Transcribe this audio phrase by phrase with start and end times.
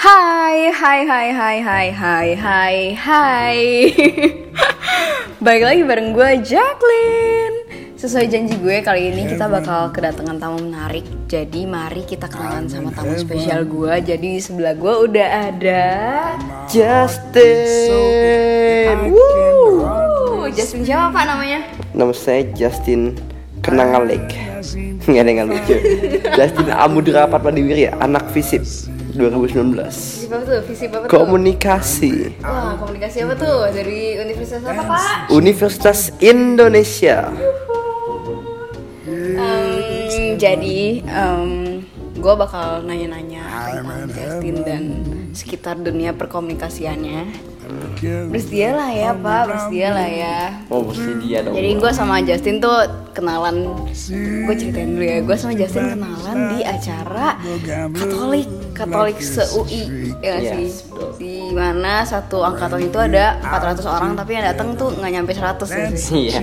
[0.00, 3.60] Hai, hai, hai, hai, hai, hai, hai, hai.
[5.44, 7.68] Baik lagi bareng gue Jacqueline.
[8.00, 11.04] Sesuai janji gue kali ini kita bakal kedatangan tamu menarik.
[11.28, 13.92] Jadi mari kita kenalan sama tamu spesial gue.
[14.00, 15.84] Jadi di sebelah gue udah ada
[16.64, 17.44] Justin.
[19.12, 21.60] Wuh, Justin siapa pak namanya?
[21.92, 23.20] Nama saya Justin
[23.60, 24.32] Kenangalek.
[25.04, 25.76] Nggak ada yang lucu.
[26.40, 28.64] Justin Amudra Patmadiwiri, anak FISIP
[29.14, 29.74] 2019.
[29.90, 30.60] Visi apa tuh?
[30.66, 31.08] Visi apa tuh?
[31.10, 33.58] Komunikasi Wah, komunikasi apa tuh?
[33.74, 35.32] Dari universitas apa pak?
[35.32, 37.30] Universitas Indonesia.
[39.40, 41.02] Em, jadi
[42.20, 44.82] gue bakal nanya-nanya tentang Justin dan
[45.32, 47.20] sekitar dunia perkomunikasiannya.
[48.26, 50.38] Bersedia lah ya pak, bersedia lah ya.
[50.66, 51.52] Oh, mesti dia dong.
[51.52, 52.76] Jadi gue sama Justin tuh
[53.10, 53.56] kenalan,
[54.46, 55.18] gue ceritain dulu ya.
[55.20, 57.36] Gue sama Justin kenalan di acara
[57.92, 59.82] Katolik, Katolik se UI,
[60.18, 60.68] ya Yes, sih.
[61.16, 65.68] Di mana satu angkatan itu ada 400 orang, tapi yang datang tuh nggak nyampe 100
[65.68, 66.24] ya sih.
[66.30, 66.40] Iya,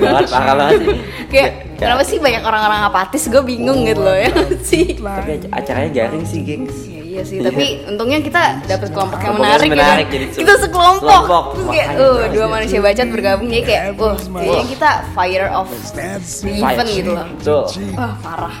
[0.00, 0.88] banget parah banget sih.
[1.26, 3.22] Kayak kenapa sih banyak orang-orang apatis?
[3.26, 4.30] Gue bingung gitu loh ya
[4.62, 4.96] sih.
[4.96, 6.76] Tapi ac- acaranya garing sih, gengs.
[7.14, 10.14] Ya, iya sih, tapi untungnya kita dapat kelompok yang menarik, menarik, gitu.
[10.18, 11.22] jadi se- kita sekelompok.
[11.22, 15.70] kelompok, Terus kayak, uh, dua manusia bacot bergabung jadi kayak, uh, kayaknya kita fire of
[15.94, 17.26] the event gitu loh.
[17.38, 17.64] Betul.
[17.94, 18.56] Wah parah.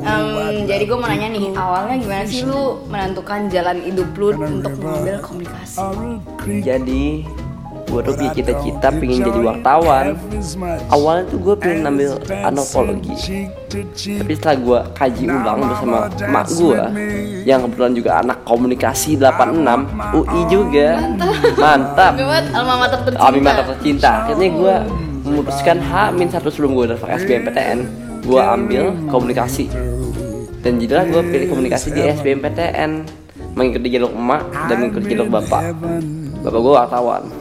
[0.00, 4.72] Em, jadi gue mau nanya nih, awalnya gimana sih lu menentukan jalan hidup lu untuk
[4.78, 5.76] mengambil komunikasi?
[6.62, 7.26] Jadi
[7.90, 10.14] gue tuh punya cita-cita pengen jadi wartawan.
[10.94, 13.14] Awalnya tuh gue pengen ambil antropologi
[14.00, 16.80] Tapi setelah gue kaji ulang bersama emak gue
[17.46, 20.88] Yang kebetulan juga anak komunikasi 86 UI juga.
[21.58, 22.12] Mantap.
[23.18, 24.10] Alma mater tercinta.
[24.26, 24.74] Akhirnya gue
[25.26, 27.78] memutuskan H min satu sebelum gue daftar SBMPTN
[28.26, 29.70] Gue ambil komunikasi.
[30.60, 32.90] Dan jadilah gue pilih komunikasi di SBMPTN
[33.58, 35.74] Mengikuti jalur emak dan mengikuti jalur bapak.
[36.40, 37.39] Bapak gue wartawan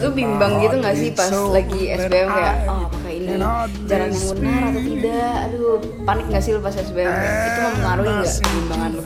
[0.00, 3.36] lu bimbang gitu gak sih pas lagi SBM kayak oh apakah ini
[3.84, 5.34] jalan yang benar atau tidak?
[5.44, 5.76] Aduh
[6.08, 9.02] panik gak sih lu pas SBM itu mempengaruhi gak kebimbangan lu?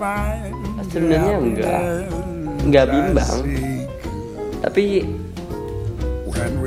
[0.90, 1.80] Sebenarnya enggak.
[2.62, 3.36] Enggak bimbang.
[4.62, 4.84] Tapi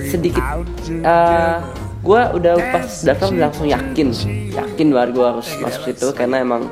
[0.07, 0.44] sedikit
[1.03, 1.57] eh
[2.00, 4.16] gue udah pas udah langsung yakin
[4.56, 6.72] yakin banget gue harus masuk situ karena emang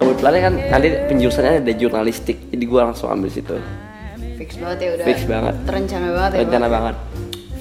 [0.00, 3.60] kebetulan kan nanti penjurusannya ada jurnalistik jadi gue langsung ambil situ
[4.44, 5.54] fix banget ya udah Fix banget.
[5.64, 6.74] terencana banget ya rencana Bang?
[6.76, 6.96] banget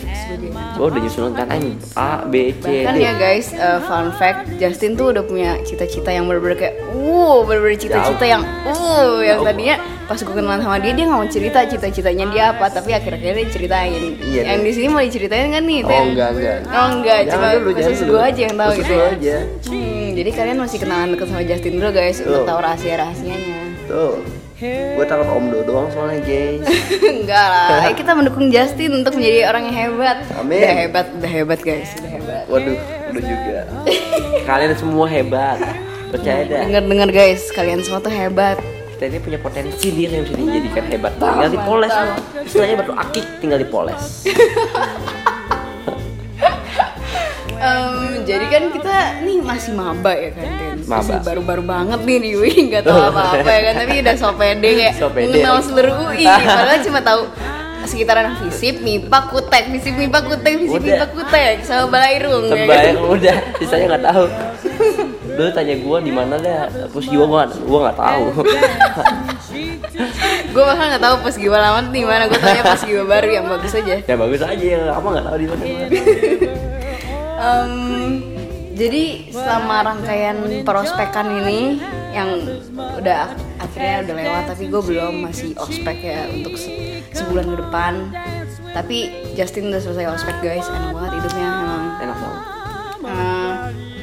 [0.03, 0.65] banget ya.
[0.73, 4.39] gue udah nyusun rencana ini A B C bahkan D ya guys uh, fun fact
[4.57, 9.77] Justin tuh udah punya cita-cita yang bener-bener kayak uh bener-bener cita-cita yang uh yang tadinya
[10.03, 13.47] pas gue kenalan sama dia dia nggak mau cerita cita-citanya dia apa tapi akhir-akhirnya dia
[13.47, 16.03] ceritain Iya, yang di sini mau diceritain kan nih oh Ten?
[16.11, 19.07] enggak enggak Oh enggak, cuma khusus gue aja yang tahu gitu ya.
[19.13, 19.37] aja.
[19.69, 23.59] Hmm, jadi kalian masih kenalan deket sama Justin dulu guys untuk tahu rahasia-rahasianya.
[23.87, 26.63] tuh gue takut om do doang soalnya guys.
[27.19, 30.17] Enggak lah, ayo kita mendukung Justin untuk menjadi orang yang hebat.
[30.39, 30.63] Amin.
[30.63, 32.43] Udah hebat, udah hebat guys, udah hebat.
[32.47, 32.79] waduh
[33.11, 33.59] udah juga.
[34.47, 35.59] Kalian semua hebat.
[36.13, 36.61] Percaya dah.
[36.69, 38.57] Dengar-dengar guys, kalian semua tuh hebat.
[38.93, 41.11] kita ini punya potensi diri yang bisa dijadikan hebat.
[41.17, 41.93] Tinggal dipoles.
[42.43, 44.27] istilahnya batu akik tinggal dipoles
[47.63, 47.93] Em,
[48.27, 50.75] jadi kan kita nih masih maba ya kan?
[50.83, 54.69] Masih baru-baru banget nih di UI, nggak tahu apa-apa ya kan, tapi udah so pede
[54.75, 55.31] kayak So pede.
[55.31, 56.27] mengenal seluruh UI.
[56.59, 57.21] Padahal cuma tahu
[57.83, 60.81] sekitaran FISIP, MIPA, KUTEK, FISIP, MIPA, KUTEK, FISIP.
[60.83, 62.47] MIPA, KUTEK, sama Balairung.
[62.47, 62.67] ya kan?
[62.67, 64.25] Sebayang udah, sisanya nggak tahu.
[65.33, 68.23] Dulu tanya gua di mana dah, terus gua gua gua nggak tahu.
[70.53, 73.45] gue bahkan nggak tahu pas Giwa lama di mana gue tanya pas Giwa baru yang
[73.49, 75.63] bagus aja ya bagus aja, apa nggak tahu di mana.
[77.43, 77.73] Em,
[78.73, 81.83] jadi selama rangkaian prospekan ini
[82.15, 82.39] yang
[82.73, 86.71] udah akhirnya udah lewat tapi gue belum masih ospek ya untuk se-
[87.11, 87.93] sebulan ke depan.
[88.71, 88.97] Tapi
[89.35, 90.65] Justin udah selesai ospek guys.
[90.65, 91.83] Enak banget hidupnya emang.
[91.99, 92.41] Enak banget.
[93.03, 93.51] Nah,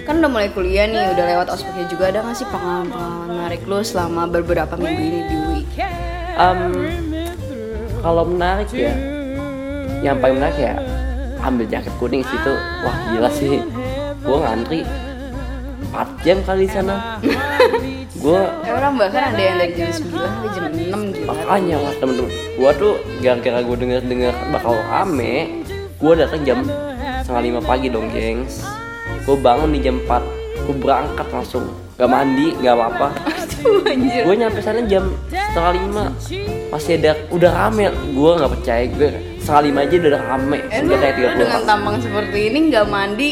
[0.04, 2.12] kan udah mulai kuliah nih udah lewat ospeknya juga.
[2.12, 5.62] Ada nggak sih pengalaman-pengalaman menarik lu selama beberapa minggu ini di UI
[6.30, 6.60] Em,
[8.00, 8.94] kalau menarik ya,
[10.00, 10.74] yang paling menarik ya
[11.44, 12.52] ambil jaket kuning situ,
[12.84, 13.60] wah gila sih.
[14.20, 14.84] Gua ngantri
[15.90, 17.18] 4 jam kali di sana.
[18.22, 21.26] gua Eh, orang bahkan ada yang dari jam 9 sampai jam 6 gitu.
[21.26, 22.92] Makanya lah temen-temen gua tuh
[23.24, 25.64] gara-gara gua denger denger bakal rame
[25.96, 26.58] gua datang jam
[27.24, 28.64] setengah lima pagi dong gengs.
[29.24, 31.64] Gua bangun di jam 4 gua berangkat langsung
[32.00, 33.08] gak mandi gak apa-apa
[33.84, 34.22] Anjir.
[34.24, 36.04] gua nyampe sana jam setengah lima
[36.70, 37.84] masih ada udah rame
[38.14, 39.08] gua nggak percaya gue
[39.42, 42.86] setengah lima aja udah rame udah Emang kayak tiga lu dengan tampang seperti ini nggak
[42.88, 43.30] mandi,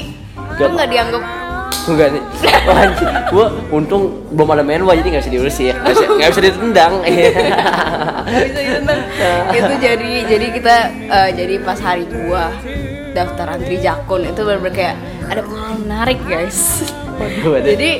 [0.58, 1.22] lu Nggak- dianggap
[1.88, 2.22] Enggak nih.
[3.32, 5.72] Gua untung belum ada menwa jadi nggak bisa diusir.
[5.72, 6.92] Nggak bisa, nggak bisa ditendang.
[8.28, 9.00] Nggak bisa ditendang.
[9.56, 10.76] itu jadi jadi kita
[11.08, 12.52] eh, jadi pas hari gua
[13.16, 14.96] daftar antri jakun itu benar-benar kayak
[15.32, 16.84] ada pengalaman menarik guys.
[17.65, 17.91] Jadi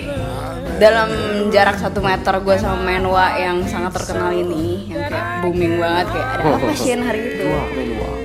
[0.79, 1.11] dalam
[1.51, 6.29] jarak satu meter gue sama Menwa yang sangat terkenal ini yang kayak booming banget kayak
[6.39, 7.47] ada apa sih hari itu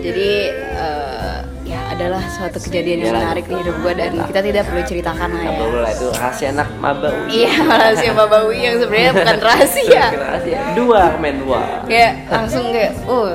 [0.05, 0.31] jadi
[0.77, 3.21] eh, ya adalah suatu kejadian yang Yalah.
[3.25, 6.47] menarik di hidup gue dan kita tidak perlu ceritakan lah ya perlu lah itu rahasia
[6.53, 7.09] anak maba.
[7.25, 10.59] iya rahasia Babawi yang sebenarnya bukan rahasia Rahasia.
[10.77, 11.61] Dua menwa.
[11.89, 13.33] kayak langsung kayak oh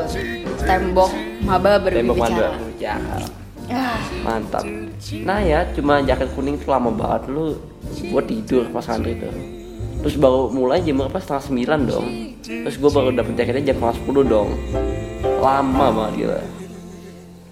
[0.62, 1.10] tembok
[1.42, 2.76] maba Tembok berbicara maba.
[2.78, 3.22] Jahat.
[3.68, 4.64] Ah, Mantap.
[5.22, 7.54] Nah ya, cuma jaket kuning tuh lama banget lu
[8.10, 9.30] buat tidur pas antri itu.
[9.98, 11.18] Terus baru mulai jam berapa?
[11.18, 12.06] Setengah sembilan dong.
[12.42, 14.48] Terus gue baru dapet jaketnya jam setengah sepuluh dong.
[15.38, 16.40] Lama banget gila.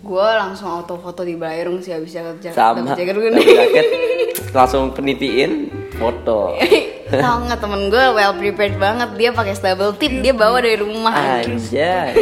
[0.07, 2.95] gue langsung auto foto di Bayrung sih habis jaket jaket Sama.
[2.95, 3.87] jaket kuning jaket
[4.57, 5.67] langsung penitiin
[5.99, 6.55] foto.
[7.11, 11.11] Tau nggak temen gue well prepared banget dia pakai stable tip dia bawa dari rumah
[11.43, 12.15] Anjay.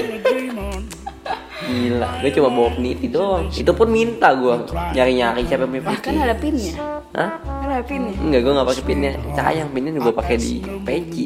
[1.75, 3.50] Gila, gue cuma bawa peniti doang.
[3.50, 4.55] Itu pun minta gue
[4.94, 6.09] nyari-nyari siapa yang punya peniti.
[6.15, 6.75] ada pinnya
[7.11, 7.31] Hah?
[7.43, 9.12] kan ada pinnya Enggak, gue gak pakai pinnya.
[9.35, 11.25] Sayang pinnya gue pakai di peci.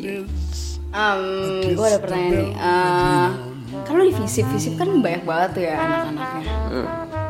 [0.89, 1.23] um,
[1.69, 3.29] gue ada pertanyaan nih Eh,
[3.85, 6.87] kan lo di visip visip kan banyak banget tuh ya anak-anaknya Hmm.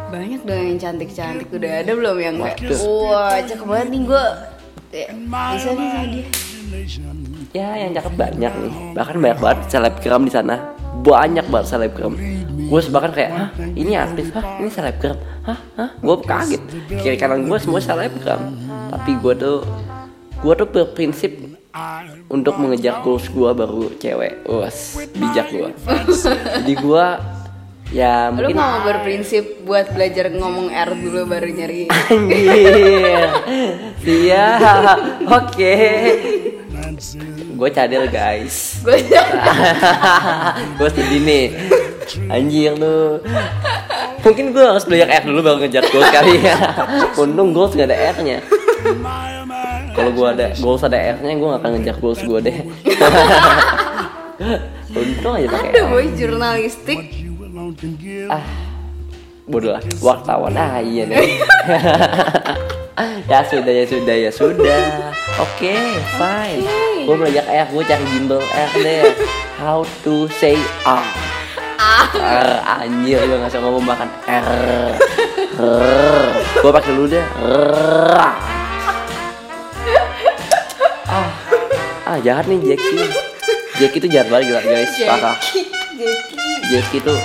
[0.08, 4.24] banyak dong yang cantik-cantik udah ada belum yang kayak wah cakep banget nih gue
[4.88, 6.26] Ya, bisa nih sama dia
[7.50, 8.72] Ya, yang cakep banyak nih.
[8.92, 10.56] Bahkan banyak banget selebgram di sana.
[11.00, 12.12] Banyak banget selebgram.
[12.58, 15.14] Gue bahkan kayak, hah ini artis, hah ini selebgram,
[15.46, 15.90] hah hah.
[16.02, 16.62] Gue kaget.
[16.90, 18.58] Kiri kanan gue semua selebgram.
[18.90, 19.62] Tapi gue tuh,
[20.42, 21.32] gue tuh berprinsip
[22.26, 24.42] untuk mengejar goals gue baru cewek.
[24.50, 25.70] Wes, bijak gue.
[26.58, 27.06] Jadi gue
[27.88, 33.30] ya mungkin mau berprinsip buat belajar ngomong R dulu baru nyari Anjir.
[34.02, 34.98] Siap.
[35.30, 35.74] Oke.
[37.58, 38.82] Gue cadel guys.
[40.78, 41.77] gue sedih nih.
[42.30, 43.20] Anjir lu.
[44.24, 46.56] Mungkin gue harus belajar R dulu baru ngejar goals kali ya.
[47.20, 48.38] Untung goals gak ada R-nya.
[49.94, 52.58] Kalau gue ada goals ada R-nya, gue gak akan ngejar goals gue deh.
[54.88, 55.88] Untung aja pakai ada R.
[55.92, 57.28] boy jurnalistik
[58.30, 58.44] ah
[59.44, 61.36] bodoh lah wartawan ah iya nih
[63.30, 65.74] ya sudah ya sudah ya sudah oke
[66.16, 66.64] fine
[67.04, 69.04] gue belajar R gue cari gimbal R deh
[69.60, 70.56] how to say
[70.86, 71.27] R
[71.78, 74.92] R anjir gue nggak bisa ngomong makan R.
[75.58, 76.26] R
[76.58, 77.24] gue pakai dulu deh.
[77.46, 78.34] R ah.
[82.08, 83.06] Ah jahat nih Jackie.
[83.78, 84.92] Jackie tuh jahat banget gila guys.
[85.06, 85.36] Parah.
[85.94, 86.56] Jackie.
[86.68, 87.20] Jackie tuh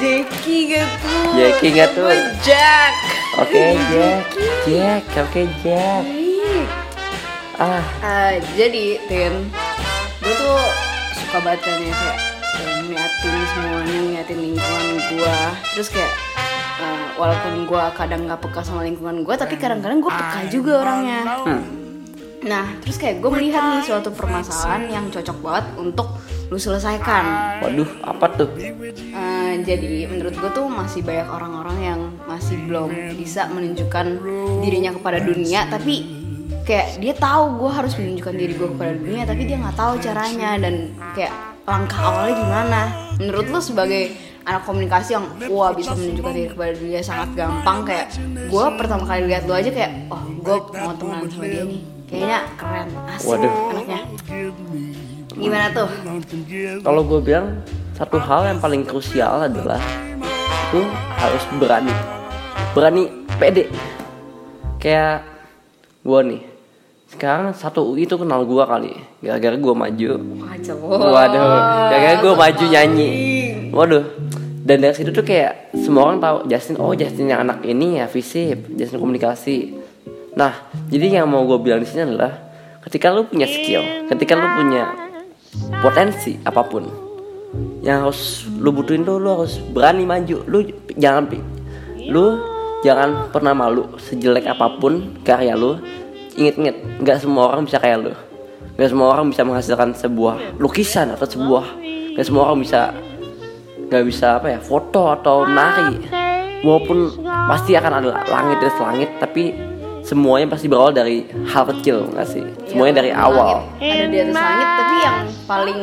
[0.00, 2.08] Jackie gitu Jackie nggak tuh?
[2.08, 2.92] Gue Jack.
[3.40, 4.24] Oke Jack,
[4.66, 6.02] Jack, oke Jack.
[7.60, 9.48] Ah, Ah, jadi Tin
[10.20, 10.56] gue tuh
[11.16, 12.18] suka banget kan ya kayak
[13.18, 15.36] ngeliatin semuanya ngeliatin lingkungan gue
[15.74, 16.12] terus kayak
[16.80, 21.20] eh, walaupun gue kadang nggak peka sama lingkungan gue tapi kadang-kadang gue peka juga orangnya.
[22.40, 26.08] nah terus kayak gue melihat nih suatu permasalahan yang cocok banget untuk
[26.50, 27.24] lu selesaikan.
[27.62, 28.50] Waduh, apa tuh?
[28.58, 34.06] Eh, jadi menurut gue tuh masih banyak orang-orang yang masih belum bisa menunjukkan
[34.64, 36.20] dirinya kepada dunia tapi
[36.66, 40.50] kayak dia tahu gue harus menunjukkan diri gue kepada dunia tapi dia nggak tahu caranya
[40.58, 42.80] dan kayak langkah awalnya gimana?
[43.22, 44.02] Menurut lo sebagai
[44.42, 48.06] anak komunikasi yang wah bisa menunjukkan diri kepada dunia sangat gampang kayak
[48.48, 51.80] gue pertama kali lihat lo aja kayak oh gue mau temenan sama dia nih.
[52.10, 53.52] Kayaknya keren asik Waduh.
[53.70, 54.00] anaknya.
[55.30, 55.88] Gimana tuh?
[56.82, 57.46] Kalau gue bilang
[57.94, 59.78] satu hal yang paling krusial adalah
[60.74, 60.82] lu
[61.14, 61.94] harus berani,
[62.74, 63.04] berani
[63.38, 63.70] pede.
[64.82, 65.22] Kayak
[66.02, 66.40] gue nih,
[67.10, 70.10] sekarang satu UI tuh kenal gue kali, gara-gara gue maju.
[70.46, 71.42] Wajah Waduh,
[71.90, 73.10] gara-gara gue maju nyanyi.
[73.74, 74.04] Waduh,
[74.60, 78.06] dan dari situ tuh kayak semua orang tahu Justin, oh Justin yang anak ini ya
[78.06, 79.74] visip, Justin komunikasi.
[80.38, 82.30] Nah, jadi yang mau gue bilang di sini adalah
[82.86, 84.94] ketika lu punya skill, ketika lu punya
[85.82, 86.86] potensi apa pun,
[87.82, 90.46] yang harus lu butuhin tuh lu harus berani maju.
[90.46, 90.62] Lu
[90.94, 91.26] jangan
[92.06, 92.38] lu
[92.86, 95.80] jangan pernah malu sejelek apa pun karya lu.
[96.38, 98.12] Ingat-ingat, nggak semua orang bisa kayak lu.
[98.78, 101.64] Nggak semua orang bisa menghasilkan sebuah lukisan atau sebuah
[102.16, 102.94] nggak semua orang bisa
[103.90, 106.00] nggak bisa apa ya foto atau menari.
[106.60, 109.56] Walaupun pasti akan ada langit dan langit tapi
[110.04, 112.44] semuanya pasti berawal dari hal kecil nggak sih?
[112.68, 113.64] Semuanya dari awal.
[113.80, 115.18] Ada di atas langit tapi yang
[115.48, 115.78] paling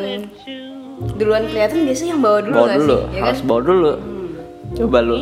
[1.18, 3.02] duluan kelihatan biasanya yang bawah dulu bawa nggak dulu sih?
[3.02, 3.28] Ya kan?
[3.28, 3.92] harus bawa dulu
[4.78, 5.18] coba lu.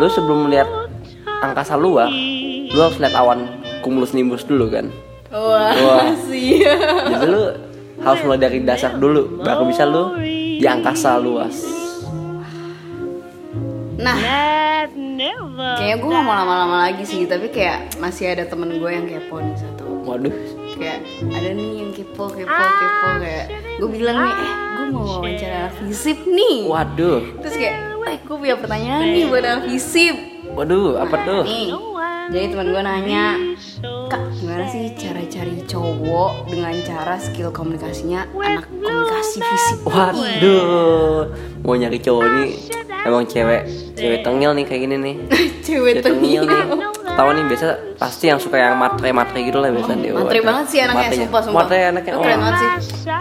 [0.00, 0.68] Lu sebelum melihat
[1.40, 2.08] angkasa luar
[2.70, 4.88] lu harus lihat awan kumulus nimbus dulu kan
[5.30, 6.10] Wah, Wah.
[6.24, 6.58] sih.
[7.06, 7.42] jadi lu
[7.98, 10.16] harus mulai dari dasar dulu baru bisa lu
[10.56, 11.78] di angkasa luas
[13.96, 14.16] Nah,
[15.76, 19.36] kayaknya gue gak mau lama-lama lagi sih, tapi kayak masih ada temen gue yang kepo
[19.38, 19.84] nih satu.
[20.02, 20.32] waduh
[20.72, 23.44] Kayak ada nih yang kepo, kepo, kepo kayak
[23.76, 26.64] gue bilang nih, eh gue mau wawancara fisip nih.
[26.64, 30.14] waduh Terus kayak, eh gue punya pertanyaan nih buat fisip.
[30.50, 31.68] waduh apa tuh Nih,
[32.32, 33.24] jadi teman gue nanya,
[34.10, 39.78] kak gimana sih cara cari cowok dengan cara skill komunikasinya anak komunikasi fisip?
[39.86, 41.30] waduh
[41.62, 42.50] mau nyari cowok nih
[43.06, 43.62] emang cewek
[43.94, 45.14] cewek tengil nih kayak gini nih
[45.70, 46.62] Cewek tengil nih
[47.06, 50.78] tahu nih biasa pasti yang suka yang matre-matre gitu lah biasa dia Matre banget sih
[50.82, 51.26] anaknya, Matrenya.
[51.30, 51.58] sumpah, sumpah.
[51.62, 52.70] matre anaknya Lu keren oh, banget sih.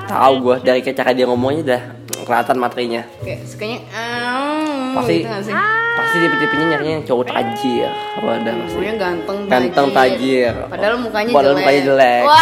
[0.09, 1.81] tahu gue dari kayak cara dia ngomongnya dah
[2.25, 3.77] kelihatan matrenya Kayak sukanya,
[4.89, 5.55] ehm, pasti gitu gak sih?
[5.99, 7.91] pasti tipe-tipenya nyarinya yang cowok tajir.
[8.23, 10.53] Wadah pasti Mukanya ganteng, ganteng tajir.
[10.71, 11.61] Padahal mukanya padahal jelek.
[11.61, 12.23] mukanya jelek.
[12.25, 12.41] Wah.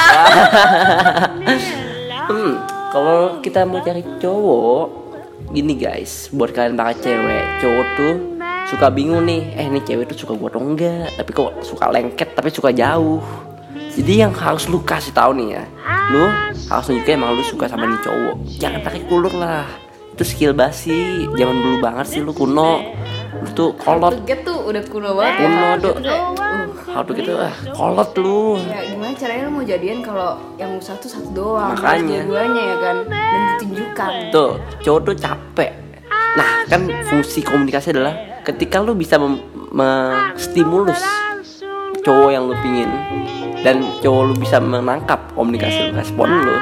[2.30, 2.52] hmm,
[2.94, 4.86] kalau kita mau cari cowok
[5.48, 8.14] gini guys buat kalian para cewek cowok tuh
[8.68, 11.08] suka bingung nih eh ini cewek tuh suka gua atau enggak?
[11.18, 13.20] Tapi kok suka lengket tapi suka jauh.
[13.98, 15.64] Jadi yang harus lu kasih tahu nih ya
[16.08, 16.24] lu
[16.72, 18.36] harus nunjukin emang lu suka sama nih cowok.
[18.62, 19.87] Jangan tarik ulur lah
[20.18, 22.82] itu skill basi zaman dulu banget sih lu kuno.
[23.38, 24.18] Lu tuh kolot.
[24.26, 25.30] Tuh udah kuno banget.
[25.30, 25.42] Ya.
[25.46, 25.94] kuno tuh.
[26.02, 28.58] Gitu uh, how to gitu ah kolot lu.
[28.66, 31.78] Ya gimana caranya lu mau jadian kalau yang satu satu doang?
[31.78, 32.26] Makanya.
[32.26, 32.98] dua-duanya ya kan?
[33.06, 34.12] Dan ditunjukkan.
[34.34, 35.72] Tuh, cowok tuh capek.
[36.34, 39.22] Nah, kan fungsi komunikasi adalah ketika lu bisa
[39.70, 40.98] menstimulus
[42.02, 42.90] cowok yang lu pingin
[43.62, 46.58] dan cowok lu bisa menangkap komunikasi lu, respon lu,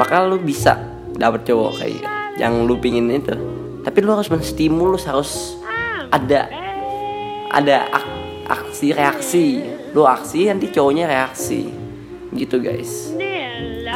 [0.00, 0.80] maka lu bisa
[1.20, 3.34] dapet cowok kayak yang lu pingin itu.
[3.82, 5.56] Tapi lu harus menstimulus, harus
[6.10, 6.50] ada
[7.50, 8.14] ada ak-
[8.46, 9.46] aksi reaksi.
[9.94, 11.72] Lu aksi nanti cowoknya reaksi.
[12.34, 13.16] Gitu, guys.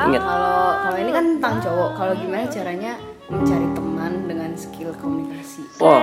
[0.00, 0.22] Ingat.
[0.24, 2.92] kalau kalau ini kan tentang cowok kalau gimana caranya
[3.28, 6.02] mencari teman dengan skill komunikasi Wah,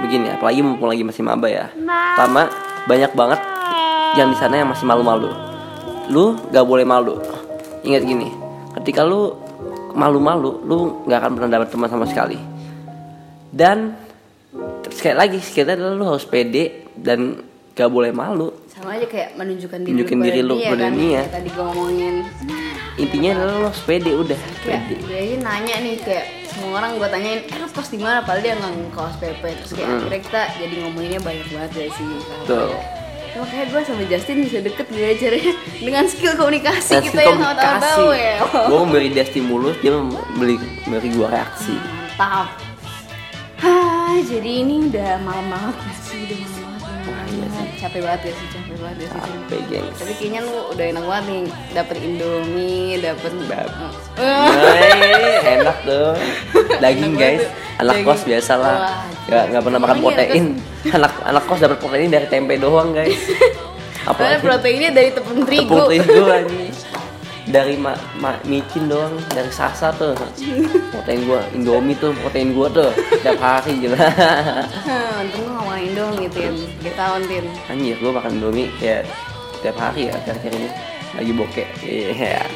[0.00, 1.74] begini apalagi mumpung lagi masih maba ya.
[1.74, 2.46] Pertama,
[2.86, 3.40] banyak banget
[4.14, 5.30] yang di sana yang masih malu-malu.
[6.06, 7.18] Lu gak boleh malu.
[7.82, 8.30] Ingat gini,
[8.78, 9.34] ketika lu
[9.94, 12.38] malu-malu, lu nggak akan pernah dapat teman sama sekali.
[13.50, 13.94] Dan
[14.90, 18.52] sekali lagi, sekali adalah lu harus pede dan gak boleh malu.
[18.70, 20.94] sama aja kayak menunjukkan diri Nunjukin kepada diri lu kepada kan
[21.36, 22.14] tadi gue ngomongin
[22.96, 24.94] Intinya adalah lu harus pede udah, kayak pede.
[25.04, 28.54] aja nanya nih kayak semua orang gue tanyain eh lu kos di mana padahal dia
[28.56, 32.08] nggak ngekos PP terus kayak akhirnya kita jadi ngomonginnya banyak banget ya sih
[32.48, 32.72] Tuh.
[33.30, 37.30] Ya, makanya gue sama Justin bisa deket gimana caranya dengan skill komunikasi Dan kita skill
[37.30, 38.36] yang sama-sama tahu ya.
[38.70, 41.74] Gue memberi dia stimulus, dia memberi, memberi gua reaksi.
[42.18, 42.50] mantap.
[43.60, 46.69] Hah, jadi ini udah malam banget sih udah malam
[47.02, 47.66] Wah, iya sih.
[47.78, 49.96] capek banget ya sih capek banget ya sih Capek, gengs.
[49.96, 51.42] tapi kayaknya lu udah enak banget nih
[51.72, 53.74] dapet indomie dapet Dap-
[54.16, 54.46] Eh,
[55.40, 56.10] Nah, enak tuh.
[56.76, 57.44] Daging Enak guys.
[57.78, 58.06] Anak Daging.
[58.06, 58.76] kos biasa lah.
[58.78, 60.44] Wah, Gak, nggak pernah makan iya, protein.
[60.96, 63.16] Anak anak kos dapat protein dari tempe doang guys.
[64.02, 65.68] Apalagi proteinnya dari tepung terigu.
[65.68, 66.48] tepung terigu aja.
[67.48, 70.12] Dari ma, ma, micin doang, dari sasa tuh.
[70.92, 72.92] Protein gua, Indomie tuh protein gua tuh.
[73.24, 73.96] Tiap hari gila.
[73.96, 76.54] Hah, untung lu ngomongin Indomie Tin.
[76.84, 77.44] Gak tahun Tin.
[77.72, 79.08] Anjir, gua makan Indomie kayak
[79.64, 80.68] tiap hari ya akhir-akhir ini
[81.16, 81.68] lagi bokeh.
[81.84, 82.40] Iya.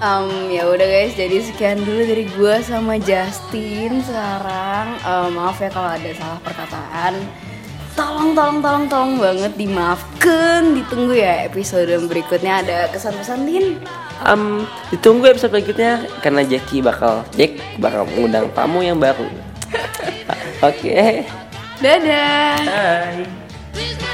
[0.00, 4.96] Um, ya udah guys, jadi sekian dulu dari gua sama Justin sekarang.
[5.04, 7.20] Um, maaf ya kalau ada salah perkataan.
[7.98, 10.74] Tolong, tolong, tolong, tolong banget dimaafkan.
[10.78, 13.66] Ditunggu ya episode berikutnya ada kesan-pesan Tin.
[14.20, 19.26] Um, ditunggu episode berikutnya karena Jackie bakal Jack bakal mengundang tamu yang baru.
[20.68, 21.24] Oke.
[21.80, 22.56] Dadah.
[22.68, 24.09] Bye.